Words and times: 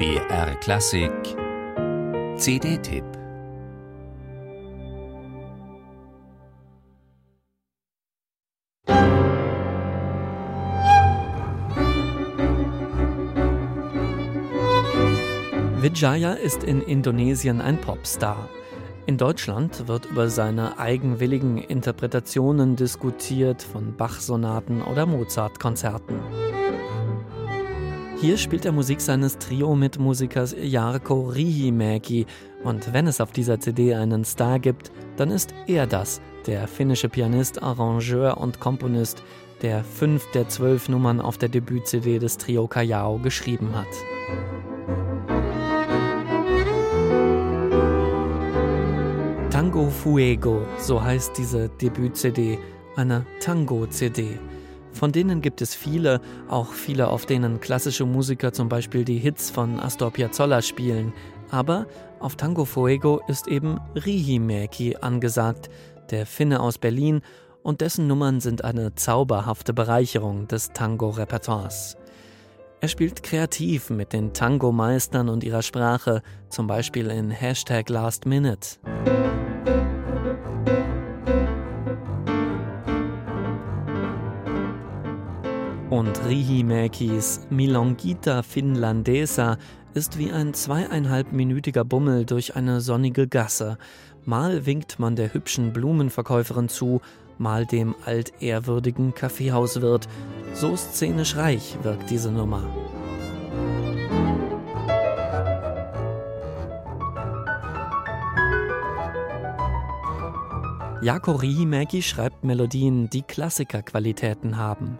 BR 0.00 0.54
Klassik 0.60 1.12
CD-Tipp 2.38 3.04
Vijaya 15.82 16.32
ist 16.32 16.64
in 16.64 16.80
Indonesien 16.80 17.60
ein 17.60 17.78
Popstar. 17.78 18.48
In 19.04 19.18
Deutschland 19.18 19.86
wird 19.86 20.06
über 20.06 20.30
seine 20.30 20.78
eigenwilligen 20.78 21.58
Interpretationen 21.58 22.74
diskutiert 22.74 23.62
von 23.62 23.94
Bach-Sonaten 23.98 24.80
oder 24.80 25.04
Mozart-Konzerten. 25.04 26.49
Hier 28.20 28.36
spielt 28.36 28.66
er 28.66 28.72
Musik 28.72 29.00
seines 29.00 29.38
Trio-Mitmusikers 29.38 30.54
Jarko 30.60 31.30
Rihimäki 31.30 32.26
und 32.62 32.92
wenn 32.92 33.06
es 33.06 33.18
auf 33.18 33.32
dieser 33.32 33.58
CD 33.60 33.94
einen 33.94 34.26
Star 34.26 34.58
gibt, 34.58 34.92
dann 35.16 35.30
ist 35.30 35.54
er 35.66 35.86
das, 35.86 36.20
der 36.46 36.68
finnische 36.68 37.08
Pianist, 37.08 37.62
Arrangeur 37.62 38.36
und 38.36 38.60
Komponist, 38.60 39.22
der 39.62 39.82
fünf 39.82 40.30
der 40.32 40.50
zwölf 40.50 40.90
Nummern 40.90 41.18
auf 41.18 41.38
der 41.38 41.48
Debüt-CD 41.48 42.18
des 42.18 42.36
Trio 42.36 42.66
Kayao 42.66 43.16
geschrieben 43.16 43.70
hat. 43.74 43.86
Tango 49.48 49.88
Fuego, 49.88 50.66
so 50.76 51.02
heißt 51.02 51.38
diese 51.38 51.70
Debüt-CD, 51.70 52.58
eine 52.96 53.24
Tango-CD. 53.40 54.38
Von 54.92 55.12
denen 55.12 55.40
gibt 55.40 55.62
es 55.62 55.74
viele, 55.74 56.20
auch 56.48 56.72
viele, 56.72 57.08
auf 57.08 57.26
denen 57.26 57.60
klassische 57.60 58.04
Musiker 58.04 58.52
zum 58.52 58.68
Beispiel 58.68 59.04
die 59.04 59.18
Hits 59.18 59.50
von 59.50 59.78
Astor 59.78 60.10
Piazzolla 60.12 60.62
spielen. 60.62 61.12
Aber 61.50 61.86
auf 62.18 62.36
Tango 62.36 62.64
Fuego 62.64 63.20
ist 63.28 63.48
eben 63.48 63.80
Rihimäki 63.94 64.96
angesagt, 65.00 65.70
der 66.10 66.26
Finne 66.26 66.60
aus 66.60 66.78
Berlin, 66.78 67.22
und 67.62 67.82
dessen 67.82 68.06
Nummern 68.06 68.40
sind 68.40 68.64
eine 68.64 68.94
zauberhafte 68.94 69.74
Bereicherung 69.74 70.48
des 70.48 70.70
Tango-Repertoires. 70.70 71.96
Er 72.80 72.88
spielt 72.88 73.22
kreativ 73.22 73.90
mit 73.90 74.14
den 74.14 74.32
Tango-Meistern 74.32 75.28
und 75.28 75.44
ihrer 75.44 75.60
Sprache, 75.60 76.22
zum 76.48 76.66
Beispiel 76.66 77.08
in 77.08 77.30
Hashtag 77.30 77.90
Last 77.90 78.24
Minute. 78.24 78.78
Und 85.90 86.24
Rihimäkis 86.24 87.48
Milongita 87.50 88.44
Finlandesa 88.44 89.58
ist 89.92 90.18
wie 90.18 90.30
ein 90.30 90.54
zweieinhalbminütiger 90.54 91.84
Bummel 91.84 92.24
durch 92.24 92.54
eine 92.54 92.80
sonnige 92.80 93.26
Gasse. 93.26 93.76
Mal 94.24 94.66
winkt 94.66 95.00
man 95.00 95.16
der 95.16 95.34
hübschen 95.34 95.72
Blumenverkäuferin 95.72 96.68
zu, 96.68 97.00
mal 97.38 97.66
dem 97.66 97.96
altehrwürdigen 98.04 99.14
Kaffeehauswirt. 99.14 100.06
So 100.54 100.76
szenisch 100.76 101.34
reich 101.34 101.76
wirkt 101.82 102.08
diese 102.08 102.30
Nummer. 102.30 102.62
Jako 111.02 111.32
Rihimäki 111.32 112.00
schreibt 112.00 112.44
Melodien, 112.44 113.10
die 113.10 113.22
Klassikerqualitäten 113.22 114.56
haben. 114.56 114.98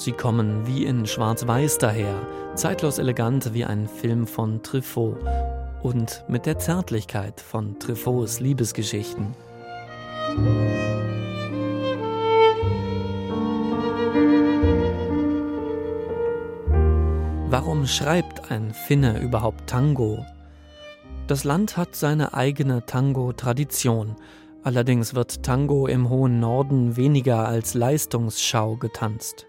Sie 0.00 0.12
kommen 0.12 0.66
wie 0.66 0.86
in 0.86 1.04
Schwarz-Weiß 1.04 1.76
daher, 1.76 2.26
zeitlos 2.54 2.96
elegant 2.96 3.52
wie 3.52 3.66
ein 3.66 3.86
Film 3.86 4.26
von 4.26 4.62
Truffaut 4.62 5.18
und 5.82 6.24
mit 6.26 6.46
der 6.46 6.58
Zärtlichkeit 6.58 7.38
von 7.38 7.78
Truffauts 7.78 8.40
Liebesgeschichten. 8.40 9.34
Warum 17.50 17.86
schreibt 17.86 18.50
ein 18.50 18.72
Finne 18.72 19.20
überhaupt 19.20 19.68
Tango? 19.68 20.24
Das 21.26 21.44
Land 21.44 21.76
hat 21.76 21.94
seine 21.94 22.32
eigene 22.32 22.86
Tango-Tradition. 22.86 24.16
Allerdings 24.62 25.14
wird 25.14 25.42
Tango 25.42 25.86
im 25.86 26.08
hohen 26.08 26.40
Norden 26.40 26.96
weniger 26.96 27.46
als 27.46 27.74
Leistungsschau 27.74 28.76
getanzt. 28.76 29.46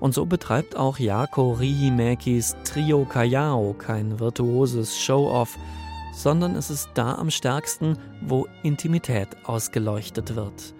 Und 0.00 0.14
so 0.14 0.26
betreibt 0.26 0.76
auch 0.76 0.98
Jako 0.98 1.52
Rihimäkis 1.52 2.56
Trio 2.64 3.04
Kayao 3.04 3.74
kein 3.74 4.20
virtuoses 4.20 4.98
Show-off, 4.98 5.56
sondern 6.12 6.54
es 6.54 6.70
ist 6.70 6.90
da 6.94 7.14
am 7.14 7.30
stärksten, 7.30 7.98
wo 8.22 8.46
Intimität 8.62 9.28
ausgeleuchtet 9.44 10.36
wird. 10.36 10.74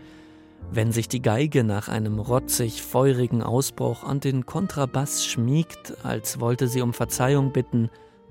Wenn 0.70 0.90
sich 0.92 1.08
die 1.08 1.22
Geige 1.22 1.62
nach 1.62 1.88
einem 1.88 2.18
rotzig 2.18 2.82
feurigen 2.82 3.42
Ausbruch 3.42 4.02
an 4.02 4.20
den 4.20 4.46
Kontrabass 4.46 5.24
schmiegt, 5.24 5.94
als 6.04 6.40
wollte 6.40 6.66
sie 6.68 6.82
um 6.82 6.92
Verzeihung 6.92 7.52
bitten, 7.52 7.88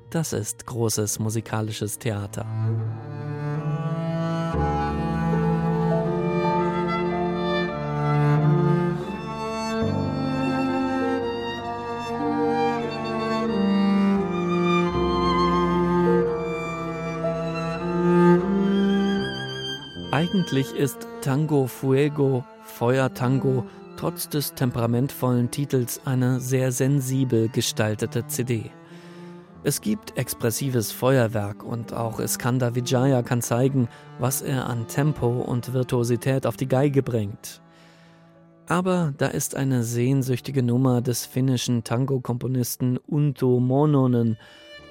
das 0.09 0.33
ist 0.33 0.65
großes 0.65 1.19
musikalisches 1.19 1.97
Theater. 1.97 2.45
Eigentlich 20.15 20.73
ist 20.73 21.09
Tango 21.19 21.67
Fuego, 21.67 22.45
Feuer-Tango, 22.63 23.65
trotz 23.97 24.29
des 24.29 24.53
temperamentvollen 24.53 25.51
Titels 25.51 25.99
eine 26.05 26.39
sehr 26.39 26.71
sensibel 26.71 27.49
gestaltete 27.49 28.25
CD. 28.25 28.71
Es 29.65 29.81
gibt 29.81 30.17
expressives 30.17 30.93
Feuerwerk 30.93 31.65
und 31.65 31.91
auch 31.91 32.21
Iskandar 32.21 32.75
Vijaya 32.75 33.23
kann 33.23 33.41
zeigen, 33.41 33.89
was 34.17 34.41
er 34.41 34.69
an 34.69 34.87
Tempo 34.87 35.27
und 35.27 35.73
Virtuosität 35.73 36.47
auf 36.47 36.55
die 36.55 36.69
Geige 36.69 37.03
bringt. 37.03 37.61
Aber 38.67 39.13
da 39.17 39.27
ist 39.27 39.53
eine 39.53 39.83
sehnsüchtige 39.83 40.63
Nummer 40.63 41.01
des 41.01 41.25
finnischen 41.25 41.83
Tango-Komponisten 41.83 42.99
Unto 43.05 43.59
Mononen, 43.59 44.37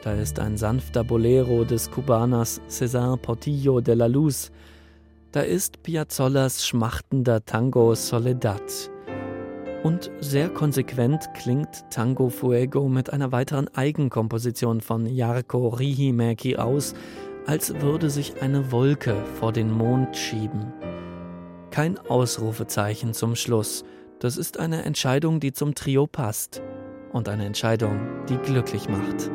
da 0.02 0.12
ist 0.12 0.38
ein 0.38 0.58
sanfter 0.58 1.02
Bolero 1.02 1.64
des 1.64 1.90
Kubaners 1.90 2.60
César 2.68 3.16
Portillo 3.16 3.80
de 3.80 3.94
la 3.94 4.04
Luz, 4.04 4.52
da 5.34 5.40
ist 5.40 5.82
Piazzollas 5.82 6.64
schmachtender 6.64 7.44
Tango 7.44 7.96
Soledad. 7.96 8.62
Und 9.82 10.12
sehr 10.20 10.48
konsequent 10.48 11.28
klingt 11.34 11.90
Tango 11.90 12.28
Fuego 12.28 12.88
mit 12.88 13.12
einer 13.12 13.32
weiteren 13.32 13.66
Eigenkomposition 13.74 14.80
von 14.80 15.06
Jarko 15.06 15.68
Rihimäki 15.68 16.56
aus, 16.56 16.94
als 17.46 17.74
würde 17.80 18.10
sich 18.10 18.42
eine 18.42 18.70
Wolke 18.70 19.16
vor 19.40 19.52
den 19.52 19.72
Mond 19.72 20.16
schieben. 20.16 20.72
Kein 21.72 21.98
Ausrufezeichen 21.98 23.12
zum 23.12 23.34
Schluss. 23.34 23.82
Das 24.20 24.36
ist 24.36 24.60
eine 24.60 24.84
Entscheidung, 24.84 25.40
die 25.40 25.52
zum 25.52 25.74
Trio 25.74 26.06
passt. 26.06 26.62
Und 27.12 27.28
eine 27.28 27.44
Entscheidung, 27.44 27.98
die 28.28 28.36
glücklich 28.36 28.88
macht. 28.88 29.30